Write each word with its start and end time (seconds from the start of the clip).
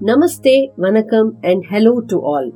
Namaste, 0.00 0.72
Vanakkam, 0.78 1.36
and 1.42 1.66
hello 1.66 2.00
to 2.02 2.20
all. 2.20 2.52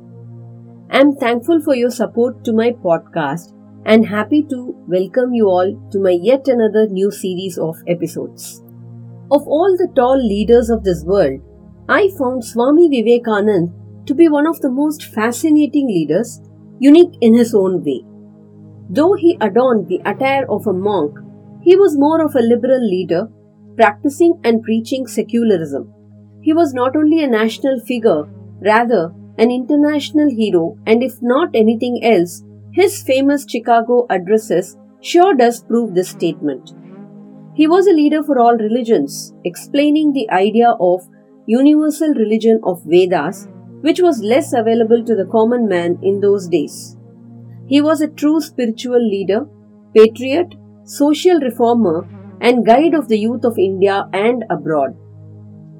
I'm 0.89 1.13
thankful 1.13 1.59
for 1.61 1.75
your 1.75 1.91
support 1.91 2.45
to 2.45 2.53
my 2.53 2.71
podcast 2.71 3.51
and 3.85 4.05
happy 4.05 4.43
to 4.43 4.73
welcome 4.87 5.33
you 5.33 5.47
all 5.47 5.89
to 5.91 5.99
my 5.99 6.11
yet 6.11 6.47
another 6.47 6.87
new 6.87 7.11
series 7.11 7.57
of 7.57 7.75
episodes. 7.85 8.63
Of 9.29 9.45
all 9.45 9.75
the 9.77 9.91
tall 9.93 10.25
leaders 10.25 10.69
of 10.69 10.85
this 10.85 11.03
world, 11.03 11.41
I 11.89 12.11
found 12.17 12.45
Swami 12.45 12.87
Vivekanand 12.87 14.05
to 14.05 14.15
be 14.15 14.29
one 14.29 14.47
of 14.47 14.61
the 14.61 14.71
most 14.71 15.03
fascinating 15.03 15.87
leaders, 15.87 16.39
unique 16.79 17.17
in 17.19 17.35
his 17.35 17.53
own 17.53 17.83
way. 17.83 18.05
Though 18.89 19.15
he 19.15 19.37
adorned 19.41 19.89
the 19.89 20.01
attire 20.05 20.45
of 20.49 20.65
a 20.65 20.71
monk, 20.71 21.19
he 21.61 21.75
was 21.75 21.97
more 21.97 22.23
of 22.23 22.35
a 22.35 22.39
liberal 22.39 22.87
leader, 22.87 23.27
practicing 23.75 24.39
and 24.45 24.63
preaching 24.63 25.07
secularism. 25.07 25.93
He 26.43 26.53
was 26.53 26.73
not 26.73 26.95
only 26.95 27.23
a 27.23 27.27
national 27.27 27.79
figure, 27.79 28.25
rather, 28.61 29.13
an 29.37 29.49
international 29.49 30.29
hero, 30.29 30.77
and 30.85 31.01
if 31.01 31.21
not 31.21 31.55
anything 31.55 32.03
else, 32.03 32.43
his 32.71 33.01
famous 33.01 33.45
Chicago 33.49 34.05
addresses 34.09 34.77
sure 35.01 35.33
does 35.33 35.63
prove 35.63 35.95
this 35.95 36.09
statement. 36.09 36.73
He 37.55 37.67
was 37.67 37.87
a 37.87 37.93
leader 37.93 38.23
for 38.23 38.39
all 38.39 38.57
religions, 38.57 39.33
explaining 39.45 40.11
the 40.11 40.29
idea 40.31 40.71
of 40.79 41.07
universal 41.45 42.13
religion 42.13 42.59
of 42.63 42.83
Vedas, 42.83 43.47
which 43.81 44.01
was 44.01 44.21
less 44.21 44.53
available 44.53 45.03
to 45.03 45.15
the 45.15 45.29
common 45.31 45.67
man 45.67 45.99
in 46.01 46.19
those 46.19 46.47
days. 46.47 46.97
He 47.67 47.81
was 47.81 48.01
a 48.01 48.07
true 48.07 48.41
spiritual 48.41 49.01
leader, 49.01 49.47
patriot, 49.95 50.55
social 50.83 51.39
reformer, 51.39 52.07
and 52.41 52.65
guide 52.65 52.93
of 52.93 53.07
the 53.07 53.17
youth 53.17 53.45
of 53.45 53.57
India 53.57 54.09
and 54.13 54.43
abroad. 54.49 54.97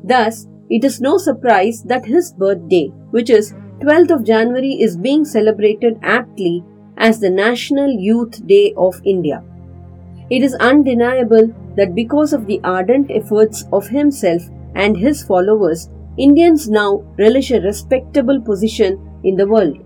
Thus, 0.04 0.48
it 0.70 0.84
is 0.84 1.02
no 1.02 1.18
surprise 1.18 1.84
that 1.84 2.06
his 2.06 2.34
birthday, 2.34 2.88
which 3.12 3.30
is 3.30 3.54
12th 3.80 4.12
of 4.12 4.24
January, 4.24 4.74
is 4.82 4.98
being 4.98 5.26
celebrated 5.26 6.00
aptly 6.02 6.64
as 6.98 7.20
the 7.20 7.30
National 7.30 7.90
Youth 7.90 8.46
Day 8.48 8.74
of 8.78 9.02
India. 9.04 9.44
It 10.30 10.42
is 10.42 10.56
undeniable 10.56 11.54
that 11.76 11.96
because 11.96 12.34
of 12.34 12.46
the 12.46 12.62
ardent 12.64 13.12
efforts 13.12 13.66
of 13.74 13.88
himself 13.88 14.44
and 14.76 14.96
his 14.96 15.24
followers, 15.24 15.90
Indians 16.18 16.70
now 16.70 17.04
relish 17.18 17.52
a 17.52 17.62
respectable 17.62 18.40
position 18.40 19.00
in 19.24 19.36
the 19.36 19.48
world. 19.48 19.78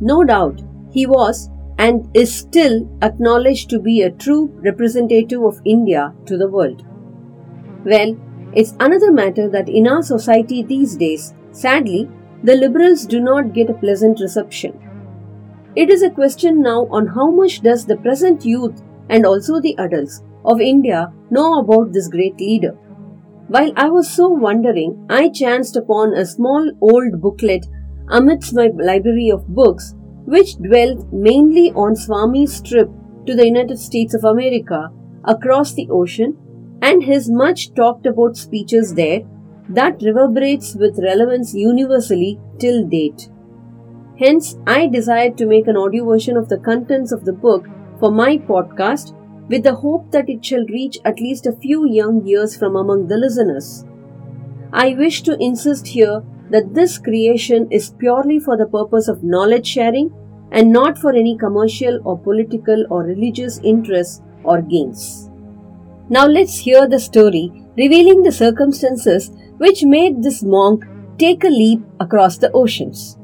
No 0.00 0.22
doubt, 0.24 0.60
he 0.90 1.06
was 1.06 1.50
and 1.78 2.08
is 2.14 2.34
still 2.34 2.88
acknowledged 3.02 3.70
to 3.70 3.78
be 3.78 4.02
a 4.02 4.10
true 4.10 4.46
representative 4.64 5.42
of 5.42 5.60
India 5.64 6.12
to 6.26 6.36
the 6.36 6.48
world. 6.48 6.84
Well, 7.84 8.16
it's 8.52 8.74
another 8.80 9.12
matter 9.12 9.48
that 9.48 9.68
in 9.68 9.86
our 9.86 10.02
society 10.02 10.62
these 10.62 10.96
days, 10.96 11.34
sadly, 11.52 12.08
the 12.42 12.56
liberals 12.56 13.04
do 13.04 13.20
not 13.20 13.52
get 13.52 13.70
a 13.70 13.74
pleasant 13.74 14.20
reception. 14.20 14.78
It 15.76 15.90
is 15.90 16.02
a 16.02 16.10
question 16.10 16.62
now 16.62 16.86
on 16.90 17.06
how 17.08 17.30
much 17.30 17.60
does 17.60 17.84
the 17.84 17.96
present 17.96 18.44
youth 18.44 18.82
and 19.08 19.26
also 19.26 19.60
the 19.60 19.76
adults 19.78 20.22
of 20.44 20.60
India 20.60 21.12
know 21.30 21.60
about 21.60 21.92
this 21.92 22.08
great 22.08 22.38
leader. 22.38 22.72
While 23.48 23.72
I 23.76 23.88
was 23.88 24.10
so 24.10 24.28
wondering, 24.28 25.06
I 25.08 25.28
chanced 25.30 25.76
upon 25.76 26.14
a 26.14 26.26
small 26.26 26.70
old 26.80 27.20
booklet 27.20 27.66
amidst 28.10 28.54
my 28.54 28.70
library 28.74 29.30
of 29.30 29.46
books, 29.48 29.94
which 30.24 30.56
dwelt 30.56 31.12
mainly 31.12 31.72
on 31.72 31.96
Swami's 31.96 32.60
trip 32.60 32.90
to 33.26 33.34
the 33.34 33.46
United 33.46 33.78
States 33.78 34.14
of 34.14 34.24
America 34.24 34.90
across 35.24 35.74
the 35.74 35.88
ocean 35.90 36.36
and 36.82 37.02
his 37.02 37.30
much 37.30 37.74
talked 37.74 38.06
about 38.06 38.36
speeches 38.36 38.94
there 38.94 39.22
that 39.68 40.02
reverberates 40.02 40.74
with 40.74 40.98
relevance 41.02 41.54
universally 41.54 42.40
till 42.58 42.86
date. 42.86 43.28
Hence, 44.18 44.56
I 44.66 44.86
desired 44.86 45.36
to 45.38 45.46
make 45.46 45.68
an 45.68 45.76
audio 45.76 46.04
version 46.04 46.36
of 46.36 46.48
the 46.48 46.58
contents 46.58 47.12
of 47.12 47.24
the 47.24 47.32
book 47.32 47.66
for 48.00 48.10
my 48.10 48.38
podcast 48.38 49.14
with 49.48 49.62
the 49.62 49.74
hope 49.74 50.10
that 50.10 50.28
it 50.28 50.44
shall 50.44 50.64
reach 50.66 50.98
at 51.04 51.20
least 51.20 51.46
a 51.46 51.52
few 51.52 51.88
young 51.88 52.26
ears 52.26 52.56
from 52.56 52.76
among 52.76 53.06
the 53.08 53.16
listeners. 53.16 53.84
I 54.72 54.94
wish 54.94 55.22
to 55.22 55.36
insist 55.40 55.86
here 55.86 56.22
that 56.50 56.74
this 56.74 56.98
creation 56.98 57.70
is 57.70 57.90
purely 57.90 58.38
for 58.38 58.56
the 58.56 58.66
purpose 58.66 59.08
of 59.08 59.22
knowledge 59.22 59.66
sharing 59.66 60.12
and 60.50 60.72
not 60.72 60.98
for 60.98 61.10
any 61.14 61.36
commercial 61.36 62.00
or 62.04 62.18
political 62.18 62.86
or 62.90 63.02
religious 63.02 63.58
interests 63.62 64.22
or 64.44 64.62
gains. 64.62 65.27
Now 66.10 66.26
let's 66.26 66.56
hear 66.56 66.88
the 66.88 66.98
story 66.98 67.52
revealing 67.76 68.22
the 68.22 68.32
circumstances 68.32 69.30
which 69.58 69.84
made 69.84 70.22
this 70.22 70.42
monk 70.42 70.84
take 71.18 71.44
a 71.44 71.48
leap 71.48 71.82
across 72.00 72.38
the 72.38 72.50
oceans. 72.52 73.18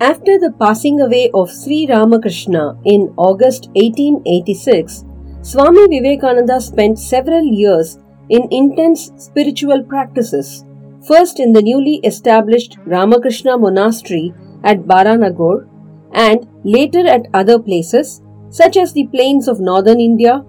After 0.00 0.38
the 0.38 0.52
passing 0.60 1.00
away 1.00 1.28
of 1.34 1.50
Sri 1.50 1.88
Ramakrishna 1.88 2.78
in 2.84 3.12
August 3.16 3.66
1886, 3.74 5.04
Swami 5.42 5.88
Vivekananda 5.88 6.60
spent 6.60 7.00
several 7.00 7.42
years 7.42 7.98
in 8.28 8.46
intense 8.52 9.10
spiritual 9.16 9.82
practices, 9.82 10.64
first 11.04 11.40
in 11.40 11.52
the 11.52 11.62
newly 11.62 11.96
established 12.04 12.78
Ramakrishna 12.86 13.58
Monastery 13.58 14.32
at 14.62 14.86
Baranagore 14.86 15.68
and 16.12 16.46
later 16.62 17.04
at 17.08 17.26
other 17.34 17.58
places 17.58 18.22
such 18.50 18.76
as 18.76 18.92
the 18.92 19.08
plains 19.08 19.48
of 19.48 19.58
northern 19.58 19.98
India 19.98 20.44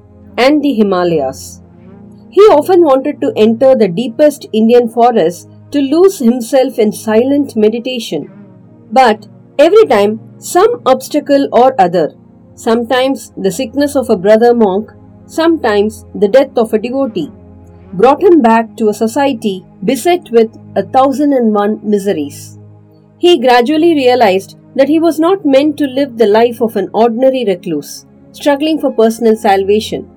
and 0.45 0.63
the 0.63 0.73
Himalayas. 0.73 1.61
He 2.31 2.41
often 2.57 2.81
wanted 2.81 3.21
to 3.21 3.33
enter 3.35 3.75
the 3.75 3.87
deepest 3.87 4.47
Indian 4.53 4.87
forests 4.87 5.47
to 5.71 5.81
lose 5.81 6.19
himself 6.19 6.79
in 6.79 6.91
silent 6.91 7.55
meditation. 7.55 8.29
But 8.91 9.27
every 9.59 9.85
time, 9.85 10.19
some 10.39 10.81
obstacle 10.85 11.47
or 11.51 11.79
other 11.79 12.07
sometimes 12.59 13.31
the 13.37 13.51
sickness 13.51 13.95
of 13.95 14.09
a 14.09 14.17
brother 14.17 14.53
monk, 14.53 14.91
sometimes 15.25 16.05
the 16.13 16.27
death 16.27 16.57
of 16.57 16.73
a 16.73 16.79
devotee, 16.79 17.31
brought 17.93 18.21
him 18.21 18.41
back 18.41 18.75
to 18.75 18.89
a 18.89 18.93
society 18.93 19.65
beset 19.83 20.29
with 20.31 20.57
a 20.75 20.83
thousand 20.83 21.31
and 21.33 21.53
one 21.53 21.79
miseries. 21.83 22.59
He 23.17 23.39
gradually 23.39 23.93
realized 23.95 24.57
that 24.75 24.89
he 24.89 24.99
was 24.99 25.19
not 25.19 25.45
meant 25.45 25.77
to 25.77 25.87
live 25.87 26.17
the 26.17 26.27
life 26.27 26.61
of 26.61 26.75
an 26.75 26.89
ordinary 26.93 27.45
recluse, 27.45 28.05
struggling 28.33 28.79
for 28.79 28.91
personal 28.91 29.37
salvation. 29.37 30.09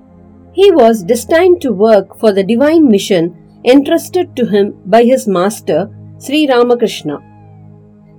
He 0.53 0.71
was 0.71 1.03
destined 1.03 1.61
to 1.61 1.73
work 1.73 2.17
for 2.19 2.31
the 2.31 2.43
divine 2.43 2.87
mission 2.87 3.59
entrusted 3.65 4.35
to 4.35 4.45
him 4.45 4.75
by 4.85 5.03
his 5.03 5.27
master, 5.27 5.89
Sri 6.19 6.47
Ramakrishna. 6.47 7.17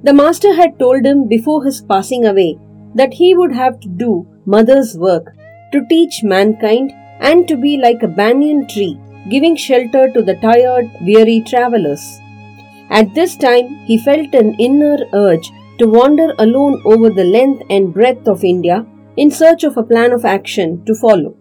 The 0.03 0.12
master 0.12 0.55
had 0.55 0.78
told 0.78 1.06
him 1.06 1.28
before 1.28 1.65
his 1.65 1.81
passing 1.83 2.27
away 2.27 2.59
that 2.97 3.15
he 3.15 3.34
would 3.34 3.53
have 3.53 3.78
to 3.81 3.89
do 3.89 4.27
mother's 4.47 4.99
work 4.99 5.33
to 5.72 5.87
teach 5.89 6.25
mankind 6.25 6.93
and 7.21 7.47
to 7.47 7.56
be 7.56 7.77
like 7.77 8.03
a 8.03 8.09
banyan 8.09 8.66
tree, 8.66 8.99
giving 9.31 9.55
shelter 9.55 10.11
to 10.12 10.21
the 10.21 10.34
tired, 10.34 10.91
weary 11.03 11.41
travelers. 11.47 12.19
At 12.91 13.15
this 13.15 13.37
time, 13.37 13.69
he 13.87 13.97
felt 13.97 14.34
an 14.34 14.55
inner 14.59 14.99
urge 15.12 15.53
to 15.78 15.87
wander 15.87 16.34
alone 16.39 16.83
over 16.84 17.11
the 17.11 17.25
length 17.25 17.62
and 17.71 17.95
breadth 17.95 18.27
of 18.27 18.43
India 18.43 18.84
in 19.16 19.31
search 19.31 19.62
of 19.62 19.77
a 19.77 19.84
plan 19.84 20.12
of 20.12 20.25
action 20.25 20.84
to 20.84 20.95
follow. 20.97 21.37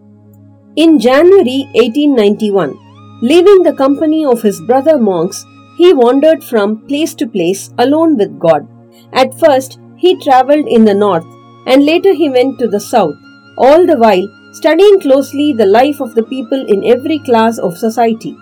In 0.75 0.97
January 0.97 1.67
1891, 1.75 3.19
leaving 3.21 3.61
the 3.61 3.75
company 3.75 4.25
of 4.25 4.41
his 4.41 4.59
brother 4.59 4.97
monks, 4.97 5.45
he 5.77 5.93
wandered 5.93 6.43
from 6.43 6.87
place 6.87 7.13
to 7.13 7.27
place 7.27 7.71
alone 7.77 8.17
with 8.17 8.39
God. 8.39 8.67
At 9.11 9.39
first, 9.39 9.77
he 9.97 10.19
traveled 10.19 10.67
in 10.67 10.85
the 10.85 10.95
north 10.95 11.27
and 11.67 11.85
later 11.85 12.15
he 12.15 12.27
went 12.27 12.57
to 12.57 12.67
the 12.67 12.79
south, 12.79 13.13
all 13.55 13.85
the 13.85 13.99
while 13.99 14.27
studying 14.53 14.99
closely 14.99 15.53
the 15.53 15.67
life 15.67 15.99
of 16.01 16.15
the 16.15 16.23
people 16.23 16.65
in 16.67 16.83
every 16.83 17.19
class 17.19 17.59
of 17.59 17.77
society. 17.77 18.35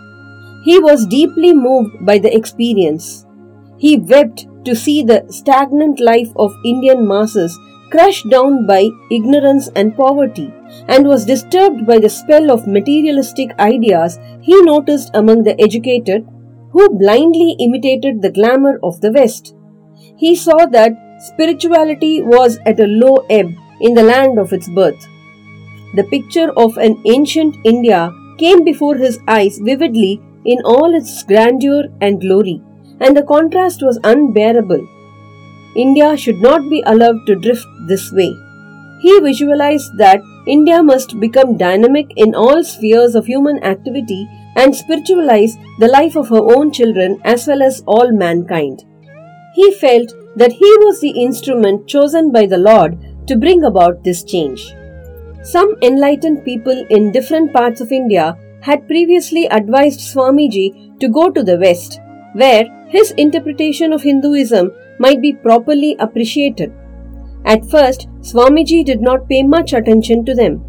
He 0.64 0.80
was 0.80 1.06
deeply 1.06 1.54
moved 1.54 2.06
by 2.06 2.18
the 2.18 2.34
experience. 2.34 3.26
He 3.78 3.98
wept 3.98 4.48
to 4.64 4.74
see 4.74 5.04
the 5.04 5.26
stagnant 5.28 6.00
life 6.00 6.32
of 6.38 6.56
Indian 6.64 7.06
masses 7.06 7.60
crushed 7.92 8.30
down 8.30 8.66
by 8.66 8.90
ignorance 9.12 9.70
and 9.76 9.96
poverty, 9.96 10.52
and 10.88 11.08
was 11.08 11.26
disturbed 11.26 11.86
by 11.86 12.00
the 12.00 12.10
spell 12.10 12.50
of 12.52 12.68
materialistic 12.68 13.52
ideas 13.60 14.20
he 14.42 14.60
noticed 14.62 15.12
among 15.14 15.44
the 15.44 15.60
educated 15.62 16.28
who 16.72 16.88
blindly 16.98 17.56
imitated 17.60 18.22
the 18.22 18.32
glamour 18.32 18.80
of 18.82 19.02
the 19.02 19.12
West. 19.12 19.54
He 20.18 20.36
saw 20.36 20.66
that 20.68 20.94
spirituality 21.20 22.22
was 22.22 22.58
at 22.66 22.80
a 22.80 22.88
low 22.88 23.26
ebb 23.30 23.50
in 23.82 23.94
the 23.94 24.04
land 24.04 24.40
of 24.40 24.54
its 24.54 24.70
birth. 24.70 25.08
The 25.96 26.06
picture 26.06 26.52
of 26.58 26.78
an 26.78 27.02
ancient 27.06 27.58
India 27.66 28.14
came 28.38 28.64
before 28.64 28.96
his 28.96 29.20
eyes 29.28 29.60
vividly 29.60 30.22
in 30.46 30.62
all 30.64 30.96
its 30.96 31.24
grandeur 31.24 31.84
and 32.00 32.22
glory, 32.22 32.62
and 33.00 33.16
the 33.16 33.24
contrast 33.24 33.84
was 33.84 34.00
unbearable. 34.04 34.88
India 35.76 36.18
should 36.18 36.42
not 36.42 36.70
be 36.70 36.84
allowed 36.86 37.26
to 37.28 37.36
drift 37.36 37.68
this 37.88 38.12
way. 38.12 38.36
He 39.02 39.20
visualized 39.20 39.98
that 39.98 40.22
India 40.48 40.84
must 40.84 41.20
become 41.20 41.58
dynamic 41.58 42.12
in 42.16 42.36
all 42.36 42.64
spheres 42.64 43.16
of 43.16 43.26
human 43.26 43.64
activity 43.64 44.28
and 44.56 44.76
spiritualize 44.76 45.56
the 45.80 45.88
life 45.88 46.16
of 46.16 46.30
her 46.30 46.42
own 46.56 46.72
children 46.72 47.20
as 47.24 47.48
well 47.48 47.62
as 47.62 47.84
all 47.88 48.12
mankind. 48.12 48.84
He 49.56 49.72
felt 49.72 50.14
that 50.36 50.52
he 50.52 50.76
was 50.80 51.00
the 51.00 51.12
instrument 51.12 51.88
chosen 51.88 52.32
by 52.32 52.46
the 52.46 52.58
Lord 52.58 52.98
to 53.28 53.36
bring 53.36 53.64
about 53.64 54.04
this 54.04 54.24
change. 54.24 54.74
Some 55.44 55.76
enlightened 55.82 56.46
people 56.46 56.86
in 56.90 57.12
different 57.12 57.54
parts 57.54 57.82
of 57.82 57.92
India 57.92 58.38
had 58.62 58.88
previously 58.88 59.46
advised 59.48 60.00
Swamiji 60.00 61.00
to 61.00 61.10
go 61.10 61.30
to 61.32 61.44
the 61.44 61.58
West, 61.58 62.00
where 62.34 62.66
his 62.90 63.12
interpretation 63.12 63.92
of 63.92 64.04
Hinduism 64.04 64.72
might 65.06 65.22
be 65.22 65.34
properly 65.34 65.96
appreciated. 66.00 66.74
At 67.46 67.70
first, 67.70 68.08
Swamiji 68.32 68.84
did 68.86 69.02
not 69.02 69.28
pay 69.28 69.44
much 69.44 69.74
attention 69.74 70.26
to 70.26 70.36
them. 70.36 70.64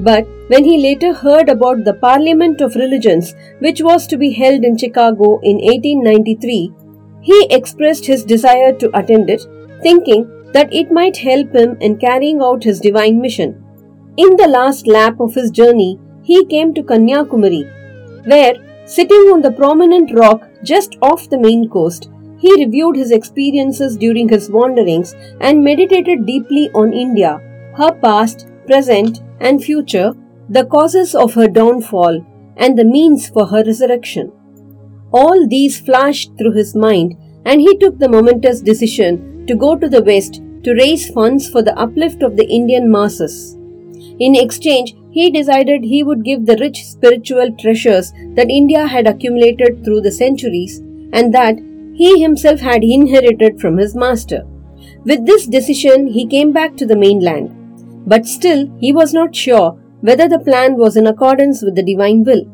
But 0.00 0.26
when 0.48 0.64
he 0.64 0.80
later 0.80 1.12
heard 1.12 1.48
about 1.48 1.84
the 1.84 1.94
Parliament 1.94 2.60
of 2.60 2.76
Religions, 2.76 3.34
which 3.60 3.80
was 3.82 4.06
to 4.08 4.16
be 4.16 4.32
held 4.32 4.64
in 4.64 4.76
Chicago 4.78 5.40
in 5.42 5.56
1893, 5.56 6.72
he 7.20 7.46
expressed 7.50 8.06
his 8.06 8.24
desire 8.24 8.72
to 8.74 8.96
attend 8.98 9.30
it, 9.30 9.46
thinking 9.82 10.28
that 10.52 10.72
it 10.72 10.92
might 10.92 11.16
help 11.16 11.54
him 11.54 11.76
in 11.80 11.96
carrying 11.98 12.40
out 12.40 12.62
his 12.64 12.80
divine 12.80 13.20
mission. 13.20 13.56
In 14.16 14.36
the 14.36 14.48
last 14.48 14.86
lap 14.86 15.18
of 15.20 15.34
his 15.34 15.50
journey, 15.50 15.98
he 16.22 16.44
came 16.46 16.74
to 16.74 16.82
Kanyakumari, 16.82 17.64
where, 18.26 18.54
sitting 18.86 19.26
on 19.32 19.42
the 19.42 19.52
prominent 19.52 20.14
rock 20.14 20.48
just 20.62 20.96
off 21.02 21.28
the 21.28 21.38
main 21.38 21.68
coast, 21.68 22.10
he 22.38 22.64
reviewed 22.64 22.96
his 22.96 23.10
experiences 23.10 23.96
during 23.96 24.28
his 24.28 24.50
wanderings 24.50 25.14
and 25.40 25.62
meditated 25.62 26.26
deeply 26.26 26.70
on 26.74 26.92
India, 26.92 27.40
her 27.76 27.92
past, 27.92 28.46
present, 28.66 29.20
and 29.40 29.62
future, 29.62 30.12
the 30.48 30.64
causes 30.66 31.14
of 31.14 31.34
her 31.34 31.48
downfall, 31.48 32.24
and 32.56 32.78
the 32.78 32.84
means 32.84 33.28
for 33.28 33.46
her 33.46 33.64
resurrection. 33.64 34.32
All 35.12 35.46
these 35.48 35.80
flashed 35.80 36.36
through 36.38 36.52
his 36.52 36.74
mind, 36.74 37.16
and 37.44 37.60
he 37.60 37.76
took 37.78 37.98
the 37.98 38.08
momentous 38.08 38.60
decision 38.60 39.46
to 39.46 39.54
go 39.54 39.76
to 39.76 39.88
the 39.88 40.02
West 40.02 40.42
to 40.64 40.74
raise 40.74 41.08
funds 41.10 41.48
for 41.48 41.62
the 41.62 41.78
uplift 41.78 42.22
of 42.22 42.36
the 42.36 42.46
Indian 42.46 42.90
masses. 42.90 43.54
In 44.18 44.34
exchange, 44.34 44.94
he 45.10 45.30
decided 45.30 45.82
he 45.82 46.02
would 46.02 46.24
give 46.24 46.44
the 46.44 46.56
rich 46.60 46.84
spiritual 46.84 47.52
treasures 47.58 48.12
that 48.34 48.50
India 48.50 48.86
had 48.86 49.06
accumulated 49.06 49.84
through 49.84 50.02
the 50.02 50.12
centuries 50.12 50.78
and 51.12 51.32
that 51.32 51.56
he 52.00 52.22
himself 52.22 52.60
had 52.60 52.84
inherited 52.84 53.60
from 53.60 53.76
his 53.76 53.94
master. 53.94 54.42
With 55.04 55.26
this 55.26 55.46
decision, 55.46 56.06
he 56.06 56.26
came 56.26 56.52
back 56.52 56.76
to 56.76 56.86
the 56.86 56.96
mainland. 56.96 57.48
But 58.06 58.24
still, 58.24 58.60
he 58.78 58.92
was 58.92 59.12
not 59.12 59.34
sure 59.34 59.72
whether 60.00 60.28
the 60.28 60.38
plan 60.38 60.76
was 60.76 60.96
in 60.96 61.08
accordance 61.08 61.60
with 61.62 61.74
the 61.74 61.82
divine 61.82 62.22
will. 62.22 62.44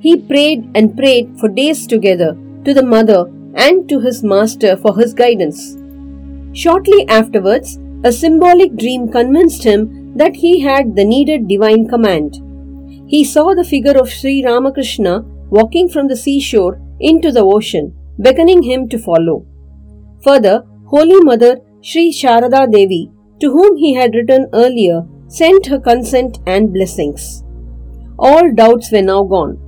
He 0.00 0.16
prayed 0.16 0.68
and 0.74 0.96
prayed 0.96 1.38
for 1.38 1.48
days 1.48 1.86
together 1.86 2.36
to 2.64 2.74
the 2.74 2.82
mother 2.82 3.26
and 3.54 3.88
to 3.88 4.00
his 4.00 4.24
master 4.24 4.76
for 4.76 4.96
his 4.98 5.14
guidance. 5.14 5.76
Shortly 6.52 7.08
afterwards, 7.08 7.78
a 8.02 8.10
symbolic 8.10 8.74
dream 8.76 9.08
convinced 9.12 9.62
him 9.62 10.16
that 10.16 10.36
he 10.36 10.60
had 10.60 10.96
the 10.96 11.04
needed 11.04 11.46
divine 11.46 11.86
command. 11.88 12.40
He 13.08 13.24
saw 13.24 13.54
the 13.54 13.70
figure 13.72 13.96
of 13.96 14.10
Sri 14.10 14.44
Ramakrishna 14.44 15.20
walking 15.50 15.88
from 15.88 16.08
the 16.08 16.16
seashore 16.16 16.80
into 16.98 17.30
the 17.30 17.44
ocean, 17.44 17.94
beckoning 18.18 18.62
him 18.62 18.88
to 18.88 18.98
follow. 18.98 19.46
Further, 20.24 20.64
Holy 20.86 21.20
Mother 21.20 21.60
Sri 21.80 22.12
Sharada 22.12 22.70
Devi, 22.70 23.10
to 23.40 23.50
whom 23.50 23.76
he 23.76 23.94
had 23.94 24.14
written 24.14 24.46
earlier, 24.52 25.06
sent 25.28 25.66
her 25.66 25.78
consent 25.78 26.38
and 26.46 26.72
blessings. 26.72 27.44
All 28.18 28.52
doubts 28.52 28.90
were 28.90 29.02
now 29.02 29.22
gone. 29.22 29.58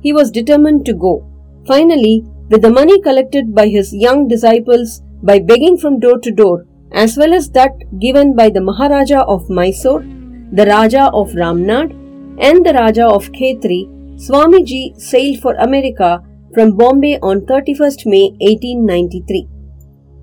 He 0.00 0.12
was 0.12 0.30
determined 0.30 0.86
to 0.86 0.94
go. 0.94 1.26
Finally, 1.66 2.24
with 2.48 2.62
the 2.62 2.70
money 2.70 3.00
collected 3.02 3.54
by 3.54 3.68
his 3.68 3.94
young 3.94 4.28
disciples 4.28 5.02
by 5.22 5.38
begging 5.38 5.76
from 5.76 6.00
door 6.00 6.18
to 6.20 6.30
door, 6.30 6.64
as 6.92 7.16
well 7.18 7.34
as 7.34 7.50
that 7.50 7.72
given 7.98 8.34
by 8.34 8.48
the 8.48 8.60
Maharaja 8.60 9.20
of 9.22 9.50
Mysore, 9.50 10.04
the 10.52 10.64
Raja 10.64 11.10
of 11.12 11.32
Ramnad, 11.32 11.92
and 12.40 12.64
the 12.64 12.72
Raja 12.72 13.06
of 13.06 13.30
Khetri, 13.32 13.86
Swamiji 14.16 14.98
sailed 14.98 15.40
for 15.40 15.54
America 15.56 16.22
from 16.54 16.76
Bombay 16.76 17.18
on 17.20 17.40
31st 17.42 18.06
May 18.06 18.30
1893. 18.40 19.48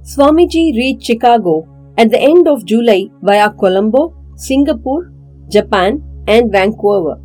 Swamiji 0.04 0.76
reached 0.76 1.06
Chicago 1.06 1.68
at 1.98 2.10
the 2.10 2.20
end 2.20 2.48
of 2.48 2.66
July 2.66 3.10
via 3.22 3.50
Colombo, 3.50 4.14
Singapore, 4.36 5.12
Japan, 5.50 6.04
and 6.28 6.52
Vancouver. 6.52 7.20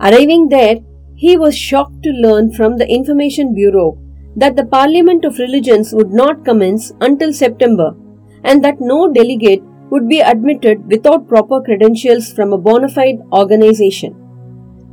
Arriving 0.00 0.48
there, 0.48 0.76
he 1.14 1.36
was 1.36 1.56
shocked 1.56 2.02
to 2.02 2.10
learn 2.10 2.52
from 2.52 2.76
the 2.76 2.88
Information 2.88 3.54
Bureau 3.54 3.98
that 4.36 4.56
the 4.56 4.66
Parliament 4.66 5.24
of 5.24 5.38
Religions 5.38 5.92
would 5.94 6.10
not 6.10 6.44
commence 6.44 6.92
until 7.00 7.32
September 7.32 7.94
and 8.44 8.62
that 8.62 8.80
no 8.80 9.10
delegate 9.12 9.62
would 9.90 10.08
be 10.08 10.20
admitted 10.20 10.84
without 10.90 11.28
proper 11.28 11.62
credentials 11.62 12.32
from 12.32 12.52
a 12.52 12.58
bona 12.58 12.88
fide 12.88 13.20
organization. 13.32 14.14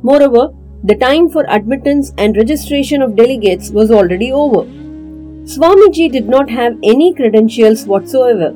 Moreover, 0.02 0.48
the 0.88 0.94
time 0.94 1.30
for 1.30 1.46
admittance 1.48 2.12
and 2.18 2.36
registration 2.36 3.00
of 3.00 3.16
delegates 3.16 3.70
was 3.70 3.90
already 3.90 4.30
over. 4.30 4.64
Swamiji 5.52 6.12
did 6.12 6.28
not 6.28 6.50
have 6.50 6.76
any 6.82 7.14
credentials 7.14 7.86
whatsoever. 7.86 8.48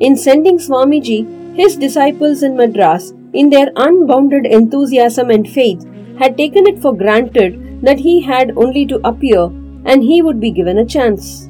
In 0.00 0.16
sending 0.16 0.56
Swamiji, 0.56 1.20
his 1.54 1.76
disciples 1.76 2.42
in 2.42 2.56
Madras, 2.56 3.12
in 3.34 3.50
their 3.50 3.68
unbounded 3.76 4.46
enthusiasm 4.46 5.28
and 5.28 5.46
faith, 5.46 5.86
had 6.18 6.38
taken 6.38 6.66
it 6.66 6.80
for 6.80 6.96
granted 6.96 7.82
that 7.82 7.98
he 7.98 8.22
had 8.22 8.56
only 8.56 8.86
to 8.86 9.00
appear 9.04 9.44
and 9.84 10.02
he 10.02 10.22
would 10.22 10.40
be 10.40 10.50
given 10.50 10.78
a 10.78 10.86
chance. 10.86 11.46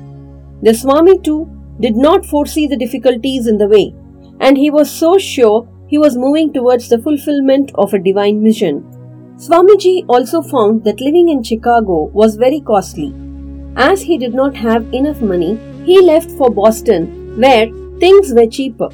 The 0.62 0.74
Swami 0.74 1.18
too 1.20 1.48
did 1.78 1.94
not 1.94 2.26
foresee 2.26 2.66
the 2.66 2.76
difficulties 2.76 3.46
in 3.46 3.58
the 3.58 3.68
way, 3.68 3.94
and 4.40 4.58
he 4.58 4.70
was 4.70 4.90
so 4.90 5.18
sure 5.18 5.68
he 5.86 5.98
was 5.98 6.16
moving 6.16 6.52
towards 6.52 6.88
the 6.88 6.98
fulfillment 6.98 7.70
of 7.76 7.94
a 7.94 7.98
divine 7.98 8.42
mission. 8.42 8.89
Swamiji 9.42 10.04
also 10.06 10.42
found 10.42 10.84
that 10.84 11.00
living 11.00 11.30
in 11.30 11.42
Chicago 11.42 12.10
was 12.12 12.36
very 12.36 12.60
costly. 12.60 13.14
As 13.74 14.02
he 14.02 14.18
did 14.18 14.34
not 14.34 14.54
have 14.54 14.92
enough 14.92 15.22
money, 15.22 15.58
he 15.86 16.02
left 16.02 16.30
for 16.32 16.50
Boston, 16.50 17.40
where 17.40 17.68
things 18.00 18.34
were 18.34 18.46
cheaper. 18.46 18.90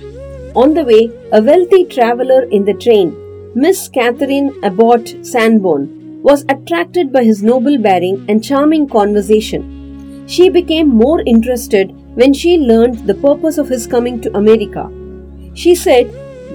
On 0.55 0.73
the 0.73 0.85
way, 0.85 1.11
a 1.33 1.43
wealthy 1.43 1.85
traveler 1.85 2.43
in 2.45 2.65
the 2.65 2.75
train 2.75 3.17
Miss 3.57 3.89
Catherine 3.89 4.55
Abbott 4.63 5.27
Sanborn 5.27 6.23
was 6.23 6.45
attracted 6.49 7.13
by 7.13 7.25
his 7.25 7.43
noble 7.43 7.79
bearing 7.79 8.25
and 8.29 8.45
charming 8.45 8.89
conversation. 8.89 10.25
She 10.29 10.49
became 10.49 10.89
more 10.89 11.23
interested 11.23 11.91
when 12.15 12.33
she 12.33 12.57
learned 12.57 13.05
the 13.09 13.15
purpose 13.15 13.59
of 13.59 13.69
his 13.69 13.89
coming 13.89 14.21
to 14.21 14.37
America. 14.37 14.89
She 15.55 15.75
said, 15.75 16.07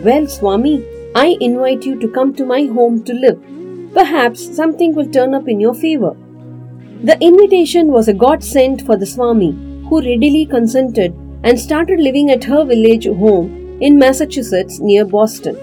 Well, 0.01 0.27
Swami, 0.27 0.85
I 1.13 1.35
invite 1.41 1.83
you 1.83 1.99
to 1.99 2.07
come 2.07 2.33
to 2.35 2.45
my 2.45 2.67
home 2.67 3.03
to 3.03 3.13
live. 3.13 3.41
Perhaps 3.93 4.55
something 4.55 4.95
will 4.95 5.09
turn 5.11 5.33
up 5.33 5.47
in 5.47 5.59
your 5.59 5.73
favor. 5.73 6.15
The 7.03 7.17
invitation 7.19 7.87
was 7.87 8.07
a 8.07 8.13
godsend 8.13 8.85
for 8.85 8.95
the 8.95 9.05
Swami, 9.05 9.51
who 9.89 10.01
readily 10.01 10.45
consented 10.45 11.13
and 11.43 11.59
started 11.59 11.99
living 11.99 12.29
at 12.29 12.43
her 12.45 12.63
village 12.63 13.05
home 13.05 13.79
in 13.81 13.97
Massachusetts 13.97 14.79
near 14.79 15.03
Boston. 15.03 15.55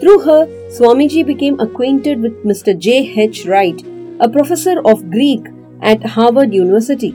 Through 0.00 0.20
her, 0.20 0.46
Swamiji 0.70 1.24
became 1.24 1.60
acquainted 1.60 2.20
with 2.20 2.44
Mr. 2.44 2.76
J. 2.76 3.12
H. 3.20 3.46
Wright, 3.46 3.84
a 4.20 4.28
professor 4.28 4.80
of 4.84 5.10
Greek 5.10 5.46
at 5.80 6.04
Harvard 6.04 6.52
University. 6.52 7.14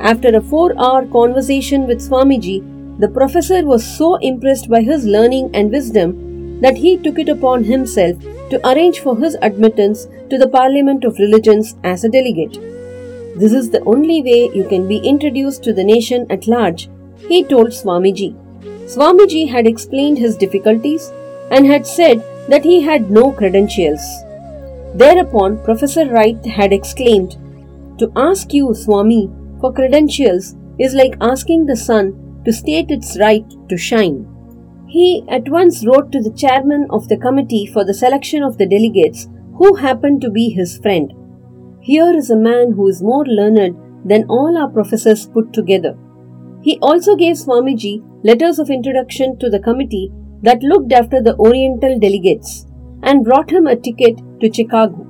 After 0.00 0.36
a 0.36 0.40
four 0.42 0.74
hour 0.78 1.06
conversation 1.06 1.86
with 1.86 2.00
Swamiji, 2.00 2.60
the 2.98 3.08
professor 3.08 3.64
was 3.64 3.86
so 3.86 4.16
impressed 4.16 4.68
by 4.68 4.82
his 4.82 5.06
learning 5.06 5.50
and 5.54 5.70
wisdom 5.70 6.60
that 6.60 6.76
he 6.76 6.96
took 6.98 7.18
it 7.18 7.28
upon 7.28 7.64
himself 7.64 8.16
to 8.50 8.60
arrange 8.68 9.00
for 9.00 9.16
his 9.16 9.36
admittance 9.42 10.06
to 10.30 10.38
the 10.38 10.48
Parliament 10.48 11.04
of 11.04 11.18
Religions 11.18 11.76
as 11.84 12.04
a 12.04 12.08
delegate. 12.08 12.54
This 13.38 13.52
is 13.52 13.70
the 13.70 13.82
only 13.84 14.22
way 14.22 14.50
you 14.54 14.66
can 14.68 14.88
be 14.88 14.98
introduced 14.98 15.62
to 15.64 15.72
the 15.72 15.84
nation 15.84 16.26
at 16.30 16.46
large, 16.46 16.88
he 17.28 17.42
told 17.44 17.68
Swamiji. 17.68 18.34
Swamiji 18.86 19.48
had 19.48 19.66
explained 19.66 20.18
his 20.18 20.36
difficulties 20.36 21.10
and 21.50 21.66
had 21.66 21.86
said 21.86 22.22
that 22.48 22.64
he 22.64 22.80
had 22.80 23.10
no 23.10 23.32
credentials. 23.32 24.00
Thereupon, 24.94 25.62
Professor 25.64 26.06
Wright 26.08 26.44
had 26.46 26.72
exclaimed, 26.72 27.36
To 27.98 28.10
ask 28.16 28.54
you, 28.54 28.72
Swami, 28.74 29.30
for 29.60 29.72
credentials 29.72 30.54
is 30.78 30.94
like 30.94 31.16
asking 31.20 31.66
the 31.66 31.76
sun 31.76 32.42
to 32.44 32.52
state 32.52 32.90
its 32.90 33.18
right 33.18 33.44
to 33.68 33.76
shine. 33.76 34.35
He 34.96 35.24
at 35.28 35.50
once 35.50 35.84
wrote 35.86 36.10
to 36.12 36.22
the 36.22 36.32
chairman 36.42 36.86
of 36.88 37.06
the 37.08 37.18
committee 37.18 37.66
for 37.66 37.84
the 37.84 37.92
selection 37.92 38.42
of 38.42 38.56
the 38.56 38.66
delegates, 38.66 39.28
who 39.56 39.74
happened 39.74 40.22
to 40.22 40.30
be 40.30 40.48
his 40.48 40.78
friend. 40.78 41.12
Here 41.82 42.16
is 42.16 42.30
a 42.30 42.42
man 42.44 42.72
who 42.72 42.88
is 42.88 43.02
more 43.02 43.26
learned 43.26 43.76
than 44.08 44.24
all 44.30 44.56
our 44.56 44.70
professors 44.70 45.26
put 45.26 45.52
together. 45.52 45.98
He 46.62 46.78
also 46.80 47.14
gave 47.14 47.36
Swamiji 47.36 48.02
letters 48.24 48.58
of 48.58 48.70
introduction 48.70 49.38
to 49.40 49.50
the 49.50 49.60
committee 49.60 50.10
that 50.40 50.62
looked 50.62 50.92
after 50.92 51.20
the 51.22 51.36
Oriental 51.36 51.98
delegates 51.98 52.64
and 53.02 53.22
brought 53.22 53.50
him 53.50 53.66
a 53.66 53.76
ticket 53.76 54.18
to 54.40 54.50
Chicago. 54.50 55.06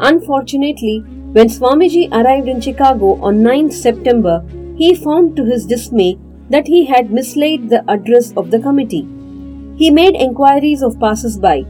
Unfortunately, 0.00 0.98
when 1.38 1.46
Swamiji 1.46 2.10
arrived 2.10 2.48
in 2.48 2.60
Chicago 2.60 3.14
on 3.22 3.36
9th 3.36 3.72
September, 3.72 4.44
he 4.76 4.96
found 4.96 5.36
to 5.36 5.44
his 5.44 5.64
dismay 5.64 6.18
that 6.52 6.66
he 6.66 6.84
had 6.84 7.10
mislaid 7.10 7.68
the 7.68 7.82
address 7.90 8.32
of 8.36 8.50
the 8.50 8.60
committee. 8.60 9.06
He 9.76 9.90
made 9.90 10.14
enquiries 10.14 10.82
of 10.82 11.00
passers 11.00 11.38
by, 11.38 11.64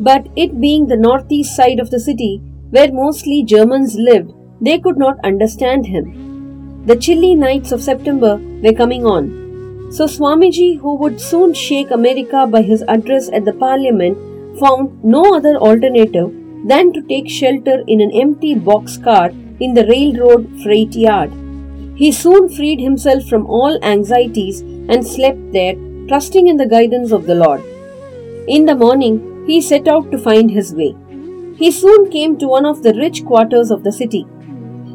but 0.00 0.28
it 0.36 0.60
being 0.60 0.86
the 0.86 0.96
northeast 0.96 1.56
side 1.56 1.80
of 1.80 1.90
the 1.90 2.00
city, 2.00 2.42
where 2.70 2.92
mostly 2.92 3.42
Germans 3.44 3.96
lived, 3.96 4.32
they 4.60 4.78
could 4.78 4.98
not 4.98 5.24
understand 5.24 5.86
him. 5.86 6.84
The 6.86 6.96
chilly 6.96 7.34
nights 7.34 7.72
of 7.72 7.82
September 7.82 8.36
were 8.62 8.72
coming 8.72 9.06
on. 9.06 9.92
So 9.92 10.06
Swamiji, 10.06 10.80
who 10.80 10.96
would 10.96 11.20
soon 11.20 11.54
shake 11.54 11.90
America 11.90 12.46
by 12.46 12.62
his 12.62 12.82
address 12.88 13.30
at 13.30 13.44
the 13.44 13.52
parliament, 13.52 14.18
found 14.58 15.04
no 15.04 15.22
other 15.36 15.56
alternative 15.56 16.32
than 16.66 16.92
to 16.92 17.02
take 17.02 17.28
shelter 17.28 17.82
in 17.86 18.00
an 18.00 18.10
empty 18.12 18.54
box 18.54 18.96
car 18.98 19.30
in 19.60 19.74
the 19.74 19.86
railroad 19.86 20.48
freight 20.62 20.94
yard. 20.94 21.32
He 21.96 22.12
soon 22.12 22.48
freed 22.50 22.80
himself 22.80 23.24
from 23.24 23.46
all 23.46 23.78
anxieties 23.82 24.60
and 24.60 25.06
slept 25.06 25.52
there, 25.52 25.74
trusting 26.08 26.46
in 26.46 26.58
the 26.58 26.66
guidance 26.66 27.10
of 27.10 27.26
the 27.26 27.34
Lord. 27.34 27.62
In 28.46 28.66
the 28.66 28.76
morning, 28.76 29.44
he 29.46 29.60
set 29.60 29.88
out 29.88 30.10
to 30.10 30.18
find 30.18 30.50
his 30.50 30.74
way. 30.74 30.94
He 31.56 31.70
soon 31.70 32.10
came 32.10 32.36
to 32.38 32.48
one 32.48 32.66
of 32.66 32.82
the 32.82 32.92
rich 32.94 33.24
quarters 33.24 33.70
of 33.70 33.82
the 33.82 33.92
city. 33.92 34.26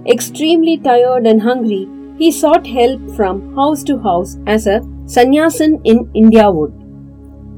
Extremely 0.05 0.77
tired 0.77 1.25
and 1.25 1.41
hungry, 1.41 1.89
he 2.20 2.31
sought 2.31 2.67
help 2.67 3.15
from 3.15 3.55
house 3.55 3.84
to 3.86 3.98
house 3.98 4.38
as 4.46 4.67
a 4.67 4.81
sannyasin 5.05 5.81
in 5.84 6.10
India 6.13 6.51
would. 6.51 6.72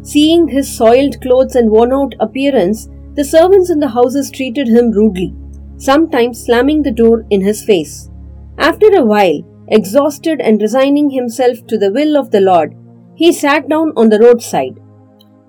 Seeing 0.03 0.47
his 0.47 0.73
soiled 0.73 1.21
clothes 1.21 1.55
and 1.55 1.69
worn 1.69 1.91
out 1.91 2.15
appearance, 2.21 2.87
the 3.15 3.25
servants 3.25 3.69
in 3.69 3.79
the 3.79 3.89
houses 3.89 4.31
treated 4.31 4.69
him 4.69 4.91
rudely, 4.91 5.35
sometimes 5.77 6.45
slamming 6.45 6.81
the 6.81 6.91
door 6.91 7.25
in 7.29 7.41
his 7.41 7.63
face. 7.63 8.09
After 8.57 8.87
a 8.95 9.05
while, 9.05 9.41
exhausted 9.67 10.41
and 10.41 10.61
resigning 10.61 11.09
himself 11.09 11.65
to 11.67 11.77
the 11.77 11.91
will 11.91 12.17
of 12.17 12.31
the 12.31 12.41
Lord, 12.41 12.75
he 13.15 13.31
sat 13.31 13.67
down 13.69 13.93
on 13.95 14.09
the 14.09 14.19
roadside. 14.19 14.79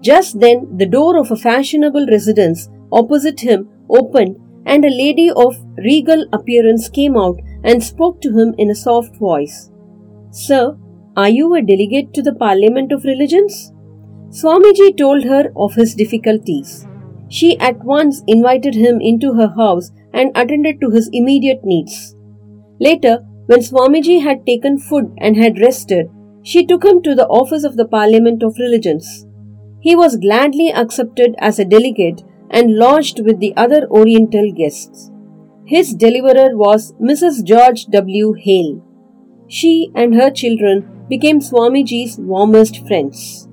Just 0.00 0.40
then, 0.40 0.76
the 0.76 0.86
door 0.86 1.18
of 1.18 1.30
a 1.30 1.36
fashionable 1.36 2.06
residence 2.10 2.68
opposite 2.92 3.40
him 3.40 3.68
opened, 3.88 4.36
and 4.66 4.84
a 4.84 4.90
lady 4.90 5.30
of 5.30 5.56
regal 5.78 6.26
appearance 6.32 6.88
came 6.88 7.16
out 7.16 7.38
and 7.62 7.82
spoke 7.82 8.20
to 8.22 8.30
him 8.38 8.54
in 8.58 8.70
a 8.70 8.74
soft 8.74 9.16
voice. 9.16 9.70
Sir, 10.30 10.76
are 11.16 11.28
you 11.28 11.54
a 11.54 11.62
delegate 11.62 12.12
to 12.14 12.22
the 12.22 12.34
Parliament 12.34 12.92
of 12.92 13.04
Religions? 13.04 13.72
Swamiji 14.30 14.96
told 14.96 15.24
her 15.24 15.52
of 15.56 15.74
his 15.74 15.94
difficulties. 15.94 16.86
She 17.28 17.58
at 17.58 17.84
once 17.84 18.22
invited 18.26 18.74
him 18.74 19.00
into 19.00 19.34
her 19.34 19.48
house 19.48 19.90
and 20.12 20.30
attended 20.34 20.80
to 20.80 20.90
his 20.90 21.08
immediate 21.12 21.64
needs. 21.64 22.13
Later, 22.80 23.24
when 23.46 23.60
Swamiji 23.60 24.22
had 24.22 24.46
taken 24.46 24.78
food 24.78 25.12
and 25.18 25.36
had 25.36 25.60
rested, 25.60 26.08
she 26.42 26.64
took 26.64 26.84
him 26.84 27.02
to 27.02 27.14
the 27.14 27.26
office 27.26 27.64
of 27.64 27.76
the 27.76 27.86
Parliament 27.86 28.42
of 28.42 28.58
Religions. 28.58 29.26
He 29.80 29.94
was 29.94 30.16
gladly 30.16 30.72
accepted 30.72 31.34
as 31.38 31.58
a 31.58 31.64
delegate 31.64 32.22
and 32.50 32.76
lodged 32.76 33.20
with 33.24 33.38
the 33.38 33.54
other 33.56 33.86
Oriental 33.90 34.50
guests. 34.52 35.10
His 35.66 35.94
deliverer 35.94 36.56
was 36.56 36.92
Mrs. 36.94 37.44
George 37.44 37.86
W. 37.86 38.34
Hale. 38.34 38.82
She 39.48 39.90
and 39.94 40.14
her 40.14 40.30
children 40.30 41.06
became 41.08 41.40
Swamiji's 41.40 42.18
warmest 42.18 42.86
friends. 42.86 43.48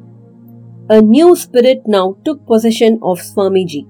A 0.89 1.01
new 1.01 1.35
spirit 1.35 1.83
now 1.85 2.17
took 2.25 2.45
possession 2.45 2.99
of 3.01 3.19
Swamiji. 3.19 3.87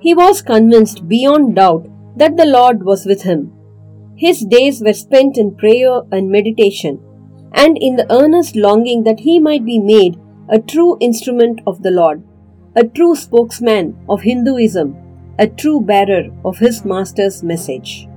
He 0.00 0.14
was 0.14 0.42
convinced 0.42 1.08
beyond 1.08 1.56
doubt 1.56 1.88
that 2.16 2.36
the 2.36 2.46
Lord 2.46 2.84
was 2.84 3.06
with 3.06 3.22
him. 3.22 3.57
His 4.18 4.40
days 4.40 4.82
were 4.84 4.92
spent 4.92 5.38
in 5.38 5.54
prayer 5.54 6.02
and 6.12 6.30
meditation, 6.30 7.00
and 7.52 7.78
in 7.78 7.96
the 7.96 8.06
earnest 8.12 8.56
longing 8.56 9.04
that 9.04 9.20
he 9.20 9.38
might 9.38 9.64
be 9.64 9.78
made 9.78 10.18
a 10.48 10.58
true 10.58 10.98
instrument 11.00 11.60
of 11.66 11.82
the 11.82 11.90
Lord, 11.90 12.22
a 12.74 12.84
true 12.84 13.14
spokesman 13.14 13.96
of 14.08 14.22
Hinduism, 14.22 14.96
a 15.38 15.46
true 15.46 15.80
bearer 15.80 16.24
of 16.44 16.58
his 16.58 16.84
Master's 16.84 17.42
message. 17.42 18.08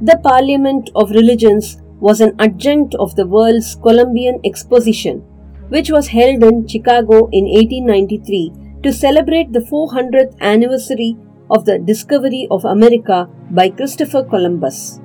The 0.00 0.20
Parliament 0.22 0.90
of 0.94 1.10
Religions 1.10 1.80
was 2.00 2.20
an 2.20 2.34
adjunct 2.38 2.94
of 2.96 3.16
the 3.16 3.26
world's 3.26 3.74
Columbian 3.76 4.40
Exposition 4.44 5.24
which 5.68 5.90
was 5.90 6.08
held 6.08 6.42
in 6.42 6.66
Chicago 6.66 7.28
in 7.32 7.44
1893 7.44 8.52
to 8.82 8.92
celebrate 8.92 9.52
the 9.52 9.60
400th 9.60 10.38
anniversary 10.40 11.16
of 11.50 11.64
the 11.64 11.78
discovery 11.78 12.46
of 12.50 12.64
America 12.64 13.28
by 13.50 13.68
Christopher 13.68 14.22
Columbus. 14.22 15.00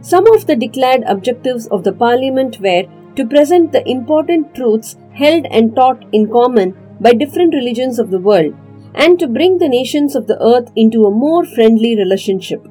Some 0.00 0.26
of 0.34 0.46
the 0.46 0.56
declared 0.56 1.02
objectives 1.06 1.66
of 1.68 1.84
the 1.84 1.92
Parliament 1.92 2.60
were 2.60 2.84
to 3.16 3.26
present 3.26 3.72
the 3.72 3.86
important 3.88 4.54
truths 4.54 4.96
held 5.12 5.46
and 5.50 5.74
taught 5.74 6.04
in 6.12 6.30
common 6.30 6.76
by 7.00 7.12
different 7.12 7.54
religions 7.54 7.98
of 7.98 8.10
the 8.10 8.20
world 8.20 8.54
and 8.94 9.18
to 9.18 9.26
bring 9.26 9.58
the 9.58 9.68
nations 9.68 10.14
of 10.14 10.26
the 10.26 10.40
earth 10.42 10.70
into 10.76 11.04
a 11.04 11.10
more 11.10 11.44
friendly 11.44 11.96
relationship. 11.96 12.66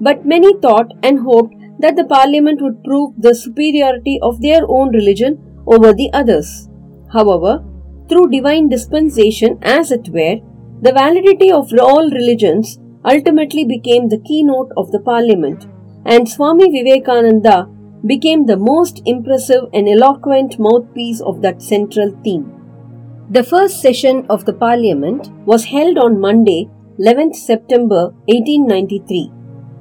But 0.00 0.26
many 0.26 0.54
thought 0.60 0.92
and 1.02 1.20
hoped 1.20 1.54
that 1.78 1.96
the 1.96 2.04
Parliament 2.04 2.60
would 2.62 2.82
prove 2.84 3.14
the 3.18 3.34
superiority 3.34 4.18
of 4.22 4.40
their 4.40 4.62
own 4.68 4.90
religion 4.90 5.62
over 5.66 5.92
the 5.92 6.10
others. 6.12 6.68
However, 7.12 7.64
through 8.08 8.30
divine 8.30 8.68
dispensation, 8.68 9.58
as 9.62 9.90
it 9.90 10.08
were, 10.08 10.40
the 10.84 10.92
validity 10.92 11.50
of 11.50 11.70
all 11.80 12.10
religions 12.10 12.78
ultimately 13.06 13.64
became 13.64 14.08
the 14.08 14.20
keynote 14.20 14.70
of 14.76 14.90
the 14.92 15.00
parliament, 15.00 15.66
and 16.04 16.28
Swami 16.28 16.70
Vivekananda 16.70 17.70
became 18.06 18.44
the 18.44 18.58
most 18.58 19.00
impressive 19.06 19.64
and 19.72 19.88
eloquent 19.88 20.58
mouthpiece 20.58 21.22
of 21.22 21.40
that 21.40 21.62
central 21.62 22.10
theme. 22.22 22.44
The 23.30 23.42
first 23.42 23.80
session 23.80 24.26
of 24.28 24.44
the 24.44 24.52
parliament 24.52 25.30
was 25.46 25.64
held 25.64 25.96
on 25.96 26.20
Monday, 26.20 26.68
11th 26.98 27.36
September 27.36 28.02
1893, 28.26 29.32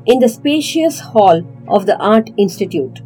in 0.06 0.20
the 0.20 0.30
spacious 0.30 1.02
hall 1.02 1.42
of 1.68 1.86
the 1.86 1.98
Art 1.98 2.30
Institute. 2.38 3.02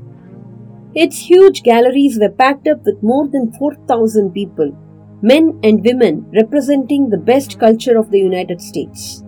Its 0.93 1.17
huge 1.17 1.63
galleries 1.63 2.19
were 2.21 2.29
packed 2.29 2.67
up 2.67 2.85
with 2.85 3.01
more 3.01 3.27
than 3.27 3.51
4,000 3.53 4.33
people, 4.33 4.77
men 5.21 5.59
and 5.63 5.83
women 5.83 6.25
representing 6.33 7.09
the 7.09 7.17
best 7.17 7.59
culture 7.59 7.97
of 7.97 8.11
the 8.11 8.19
United 8.19 8.61
States. 8.61 9.23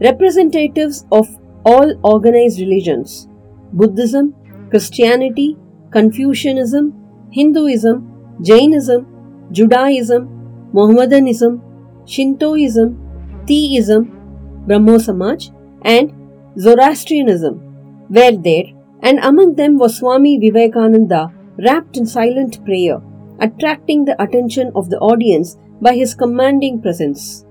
Representatives 0.00 1.04
of 1.12 1.28
all 1.64 1.94
organized 2.02 2.60
religions 2.60 3.28
Buddhism, 3.72 4.34
Christianity, 4.70 5.56
Confucianism, 5.90 6.92
Hinduism, 7.30 8.36
Jainism, 8.42 9.06
Judaism, 9.52 10.70
Mohammedanism, 10.72 11.62
Shintoism, 12.06 13.44
Theism, 13.46 14.64
Brahmo 14.66 14.98
Samaj, 14.98 15.50
and 15.82 16.12
Zoroastrianism 16.58 17.60
were 18.08 18.36
there 18.36 18.64
and 19.02 19.18
among 19.22 19.54
them 19.56 19.78
was 19.78 19.98
Swami 19.98 20.38
Vivekananda 20.38 21.32
wrapped 21.58 21.96
in 21.96 22.06
silent 22.06 22.64
prayer, 22.64 23.02
attracting 23.42 24.04
the 24.04 24.20
attention 24.22 24.72
of 24.74 24.88
the 24.88 24.98
audience 24.98 25.56
by 25.80 25.94
his 25.94 26.14
commanding 26.14 26.80
presence. 26.80 27.44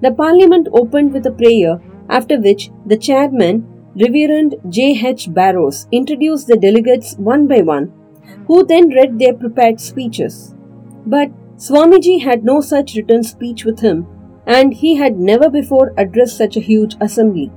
The 0.00 0.12
parliament 0.12 0.68
opened 0.72 1.12
with 1.12 1.26
a 1.26 1.30
prayer, 1.30 1.80
after 2.08 2.40
which 2.40 2.70
the 2.86 2.96
chairman, 2.96 3.66
Reverend 3.94 4.56
J. 4.68 4.98
H. 5.06 5.32
Barrows, 5.32 5.86
introduced 5.92 6.46
the 6.46 6.56
delegates 6.56 7.14
one 7.16 7.46
by 7.46 7.60
one, 7.60 7.92
who 8.46 8.64
then 8.64 8.88
read 8.88 9.18
their 9.18 9.34
prepared 9.34 9.80
speeches. 9.80 10.54
But 11.06 11.30
Swamiji 11.56 12.22
had 12.22 12.44
no 12.44 12.60
such 12.60 12.94
written 12.96 13.22
speech 13.22 13.64
with 13.64 13.80
him, 13.80 14.06
and 14.46 14.72
he 14.72 14.96
had 14.96 15.18
never 15.18 15.50
before 15.50 15.92
addressed 15.98 16.38
such 16.38 16.56
a 16.56 16.66
huge 16.72 16.96
assembly. 17.00 17.52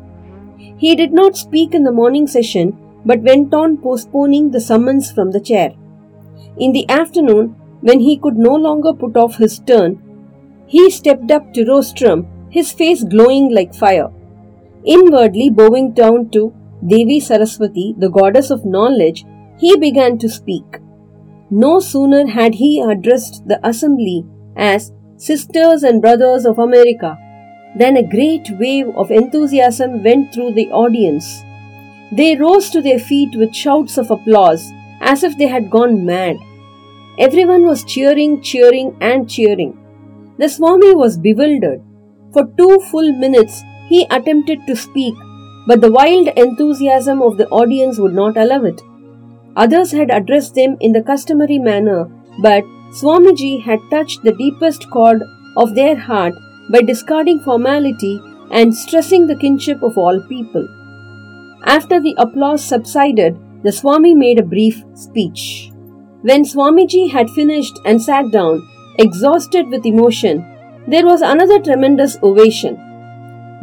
He 0.78 0.96
did 0.96 1.14
not 1.14 1.38
speak 1.38 1.74
in 1.74 1.84
the 1.84 1.92
morning 1.92 2.28
session 2.28 2.78
but 3.06 3.22
went 3.22 3.54
on 3.54 3.78
postponing 3.78 4.52
the 4.52 4.62
summons 4.62 5.12
from 5.12 5.32
the 5.32 5.40
chair. 5.40 5.74
In 6.58 6.72
the 6.72 6.88
afternoon, 6.90 7.56
when 7.82 8.00
he 8.00 8.18
could 8.18 8.38
no 8.38 8.54
longer 8.54 8.94
put 8.94 9.18
off 9.18 9.38
his 9.38 9.60
turn, 9.60 10.00
he 10.68 10.90
stepped 10.90 11.32
up 11.32 11.54
to 11.54 11.66
rostrum, 11.66 12.28
his 12.50 12.72
face 12.72 13.04
glowing 13.04 13.54
like 13.54 13.74
fire. 13.74 14.10
Inwardly 14.86 15.50
bowing 15.50 15.94
down 15.94 16.30
to 16.32 16.54
Devi 16.86 17.20
Saraswati, 17.20 17.96
the 17.98 18.10
goddess 18.10 18.52
of 18.52 18.66
knowledge, 18.66 19.26
he 19.58 19.78
began 19.78 20.18
to 20.20 20.30
speak. 20.30 20.80
No 21.50 21.80
sooner 21.80 22.28
had 22.28 22.56
he 22.56 22.82
addressed 22.82 23.48
the 23.48 23.60
assembly 23.68 24.26
as 24.56 24.92
Sisters 25.18 25.84
and 25.84 26.02
Brothers 26.02 26.46
of 26.46 26.60
America 26.60 27.18
than 27.78 27.98
a 27.98 28.08
great 28.08 28.50
wave 28.60 28.90
of 28.96 29.12
enthusiasm 29.12 30.04
went 30.04 30.34
through 30.34 30.54
the 30.54 30.70
audience. 30.70 31.44
They 32.12 32.36
rose 32.36 32.70
to 32.72 32.82
their 32.82 33.00
feet 33.00 33.36
with 33.36 33.56
shouts 33.56 33.98
of 33.98 34.12
applause 34.12 34.72
as 35.04 35.24
if 35.24 35.38
they 35.38 35.48
had 35.48 35.70
gone 35.70 36.06
mad. 36.06 36.38
Everyone 37.20 37.66
was 37.66 37.84
cheering, 37.84 38.42
cheering, 38.42 38.96
and 39.00 39.30
cheering. 39.30 39.78
The 40.40 40.50
Swami 40.50 40.96
was 40.96 41.18
bewildered. 41.18 41.82
For 42.32 42.46
two 42.58 42.80
full 42.90 43.12
minutes, 43.14 43.62
he 43.90 44.08
attempted 44.10 44.66
to 44.66 44.76
speak, 44.76 45.14
but 45.68 45.82
the 45.82 45.92
wild 45.92 46.30
enthusiasm 46.30 47.22
of 47.22 47.38
the 47.38 47.48
audience 47.50 48.00
would 48.00 48.14
not 48.14 48.38
allow 48.38 48.64
it. 48.64 48.82
Others 49.56 49.92
had 49.92 50.10
addressed 50.10 50.56
them 50.56 50.78
in 50.80 50.94
the 50.94 51.04
customary 51.04 51.60
manner, 51.60 52.10
but 52.42 52.64
Swamiji 53.00 53.62
had 53.62 53.80
touched 53.92 54.24
the 54.24 54.34
deepest 54.34 54.90
chord 54.90 55.22
of 55.58 55.76
their 55.76 55.96
heart 55.96 56.34
by 56.72 56.82
discarding 56.82 57.40
formality 57.40 58.20
and 58.52 58.76
stressing 58.76 59.28
the 59.28 59.36
kinship 59.36 59.84
of 59.84 59.98
all 59.98 60.20
people. 60.28 60.68
After 61.66 62.00
the 62.00 62.16
applause 62.18 62.64
subsided, 62.64 63.38
the 63.64 63.72
Swami 63.72 64.14
made 64.14 64.40
a 64.40 64.44
brief 64.44 64.84
speech. 64.94 65.72
When 66.22 66.44
Swamiji 66.44 67.12
had 67.12 67.30
finished 67.30 67.80
and 67.86 68.02
sat 68.02 68.32
down, 68.32 68.62
exhausted 69.00 69.68
with 69.68 69.86
emotion, 69.86 70.46
there 70.88 71.06
was 71.06 71.22
another 71.22 71.60
tremendous 71.60 72.18
ovation. 72.22 72.76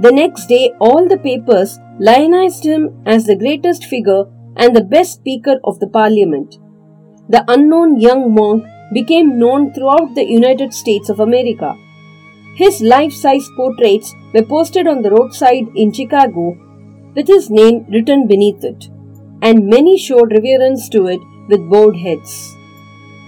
The 0.00 0.12
next 0.12 0.46
day, 0.46 0.72
all 0.80 1.06
the 1.06 1.18
papers 1.18 1.78
lionized 1.98 2.64
him 2.64 3.02
as 3.04 3.26
the 3.26 3.36
greatest 3.36 3.84
figure 3.84 4.24
and 4.56 4.74
the 4.74 4.84
best 4.84 5.12
speaker 5.14 5.56
of 5.64 5.78
the 5.80 5.86
parliament. 5.86 6.56
The 7.28 7.44
unknown 7.48 8.00
young 8.00 8.34
monk 8.34 8.64
became 8.92 9.38
known 9.38 9.72
throughout 9.72 10.14
the 10.14 10.24
United 10.24 10.72
States 10.74 11.10
of 11.10 11.20
America. 11.20 11.74
His 12.56 12.80
life 12.80 13.12
size 13.12 13.46
portraits 13.56 14.14
were 14.34 14.42
posted 14.42 14.86
on 14.86 15.02
the 15.02 15.10
roadside 15.10 15.68
in 15.76 15.92
Chicago 15.92 16.56
with 17.14 17.28
his 17.28 17.50
name 17.50 17.86
written 17.90 18.26
beneath 18.26 18.64
it, 18.64 18.88
and 19.42 19.66
many 19.66 19.98
showed 19.98 20.32
reverence 20.32 20.88
to 20.90 21.06
it 21.06 21.20
with 21.48 21.68
bowed 21.70 21.96
heads. 21.96 22.54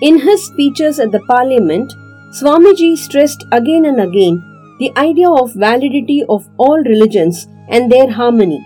In 0.01 0.19
his 0.19 0.45
speeches 0.47 0.99
at 0.99 1.13
the 1.13 1.21
parliament, 1.21 1.93
Swamiji 2.39 2.97
stressed 2.97 3.45
again 3.53 3.85
and 3.85 4.01
again 4.01 4.43
the 4.79 4.93
idea 4.97 5.31
of 5.31 5.55
validity 5.55 6.25
of 6.29 6.49
all 6.57 6.79
religions 6.79 7.47
and 7.69 7.91
their 7.91 8.11
harmony. 8.11 8.65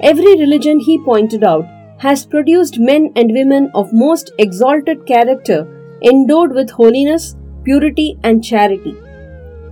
Every 0.00 0.36
religion, 0.38 0.78
he 0.78 1.02
pointed 1.04 1.44
out, 1.44 1.66
has 1.98 2.26
produced 2.26 2.78
men 2.78 3.12
and 3.16 3.32
women 3.32 3.70
of 3.74 3.92
most 3.92 4.32
exalted 4.38 5.06
character 5.06 5.66
endowed 6.02 6.52
with 6.52 6.70
holiness, 6.70 7.34
purity, 7.64 8.18
and 8.22 8.44
charity. 8.44 8.96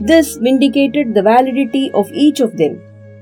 This 0.00 0.36
vindicated 0.36 1.14
the 1.14 1.22
validity 1.22 1.90
of 1.92 2.10
each 2.12 2.40
of 2.40 2.56
them. 2.56 2.80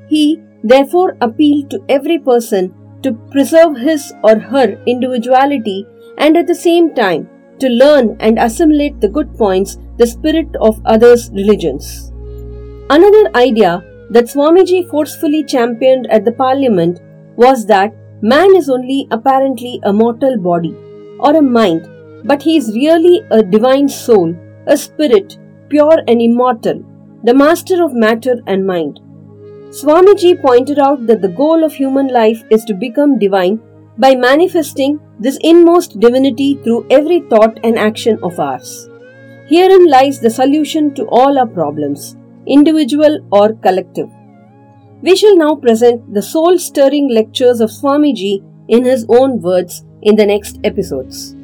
He 0.09 0.41
therefore 0.62 1.17
appealed 1.21 1.71
to 1.71 1.85
every 1.88 2.19
person 2.19 2.75
to 3.04 3.12
preserve 3.34 3.76
his 3.76 4.12
or 4.23 4.38
her 4.38 4.66
individuality 4.87 5.87
and 6.18 6.37
at 6.37 6.46
the 6.46 6.54
same 6.54 6.94
time 6.94 7.28
to 7.58 7.68
learn 7.68 8.16
and 8.20 8.38
assimilate 8.38 9.00
the 9.00 9.08
good 9.08 9.37
points, 9.37 9.78
the 9.99 10.06
spirit 10.06 10.49
of 10.61 10.80
others' 10.84 11.30
religions. 11.30 12.11
Another 12.90 13.30
idea 13.37 13.82
that 14.11 14.26
Swamiji 14.26 14.88
forcefully 14.88 15.44
championed 15.44 16.06
at 16.11 16.25
the 16.25 16.32
parliament 16.32 17.00
was 17.37 17.66
that 17.66 17.94
man 18.23 18.56
is 18.56 18.68
only 18.68 19.06
apparently 19.11 19.80
a 19.84 19.92
mortal 19.92 20.37
body 20.38 20.75
or 21.18 21.37
a 21.37 21.42
mind, 21.42 21.88
but 22.25 22.42
he 22.42 22.56
is 22.56 22.75
really 22.75 23.23
a 23.30 23.42
divine 23.42 23.88
soul, 23.88 24.34
a 24.66 24.76
spirit, 24.76 25.38
pure 25.68 26.02
and 26.08 26.20
immortal, 26.20 26.82
the 27.23 27.34
master 27.34 27.82
of 27.84 27.94
matter 27.94 28.37
and 28.46 28.66
mind. 28.66 29.00
Swamiji 29.76 30.40
pointed 30.40 30.78
out 30.78 31.04
that 31.09 31.21
the 31.21 31.35
goal 31.37 31.64
of 31.64 31.75
human 31.75 32.07
life 32.07 32.45
is 32.49 32.64
to 32.64 32.75
become 32.75 33.19
divine 33.19 33.61
by 33.99 34.14
manifesting 34.14 35.00
this 35.19 35.37
inmost 35.40 35.99
divinity 35.99 36.54
through 36.62 36.87
every 36.90 37.21
thought 37.23 37.59
and 37.64 37.76
action 37.76 38.16
of 38.23 38.38
ours. 38.38 38.88
Herein 39.49 39.87
lies 39.90 40.21
the 40.21 40.31
solution 40.31 40.95
to 40.95 41.07
all 41.09 41.38
our 41.40 41.47
problems, 41.49 42.16
individual 42.47 43.19
or 43.33 43.54
collective. 43.54 44.09
We 45.02 45.16
shall 45.16 45.37
now 45.37 45.57
present 45.57 46.14
the 46.14 46.23
soul 46.23 46.57
stirring 46.57 47.12
lectures 47.12 47.61
of 47.61 47.71
Swamiji 47.71 48.44
in 48.68 48.85
his 48.85 49.05
own 49.09 49.42
words 49.42 49.85
in 50.03 50.14
the 50.14 50.25
next 50.25 50.61
episodes. 50.62 51.35